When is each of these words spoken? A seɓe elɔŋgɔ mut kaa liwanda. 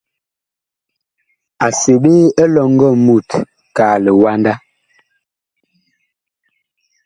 A 1.65 1.67
seɓe 1.79 2.11
elɔŋgɔ 2.43 2.87
mut 3.05 3.29
kaa 3.75 3.95
liwanda. 4.03 4.53